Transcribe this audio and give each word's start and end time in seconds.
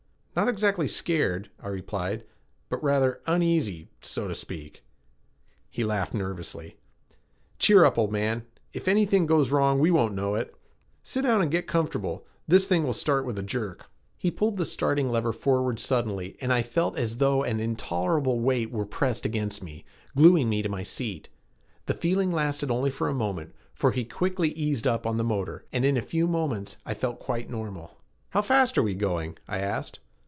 "Not 0.33 0.47
exactly 0.47 0.87
scared," 0.87 1.49
I 1.61 1.67
replied, 1.67 2.23
"but 2.69 2.81
rather 2.81 3.19
uneasy, 3.27 3.89
so 4.01 4.29
to 4.29 4.33
speak." 4.33 4.81
He 5.69 5.83
laughed 5.83 6.13
nervously. 6.13 6.77
"Cheer 7.59 7.83
up, 7.83 7.97
old 7.97 8.13
man! 8.13 8.45
If 8.71 8.87
anything 8.87 9.25
goes 9.25 9.51
wrong, 9.51 9.77
we 9.77 9.91
won't 9.91 10.13
know 10.15 10.35
it. 10.35 10.55
Sit 11.03 11.23
down 11.23 11.41
and 11.41 11.51
get 11.51 11.67
comfortable; 11.67 12.25
this 12.47 12.65
thing 12.65 12.83
will 12.85 12.93
start 12.93 13.25
with 13.25 13.37
a 13.39 13.43
jerk." 13.43 13.87
He 14.17 14.31
pulled 14.31 14.55
the 14.55 14.65
starting 14.65 15.09
lever 15.09 15.33
forward 15.33 15.81
suddenly 15.81 16.37
and 16.39 16.53
I 16.53 16.61
felt 16.61 16.97
as 16.97 17.17
though 17.17 17.43
an 17.43 17.59
intolerable 17.59 18.39
weight 18.39 18.71
were 18.71 18.85
pressed 18.85 19.25
against 19.25 19.61
me, 19.61 19.83
glueing 20.15 20.47
me 20.47 20.61
to 20.61 20.69
my 20.69 20.81
seat. 20.81 21.27
The 21.87 21.93
feeling 21.93 22.31
lasted 22.31 22.71
only 22.71 22.89
for 22.89 23.09
a 23.09 23.13
moment, 23.13 23.53
for 23.73 23.91
he 23.91 24.05
quickly 24.05 24.53
eased 24.53 24.87
up 24.87 25.05
on 25.05 25.17
the 25.17 25.25
motor, 25.25 25.65
and 25.73 25.83
in 25.83 25.97
a 25.97 26.01
few 26.01 26.25
moments 26.25 26.77
I 26.85 26.93
felt 26.93 27.19
quite 27.19 27.49
normal. 27.49 27.97
"How 28.29 28.41
fast 28.41 28.77
are 28.77 28.83
we 28.83 28.93
going?" 28.93 29.37
I 29.49 29.59
asked. 29.59 29.99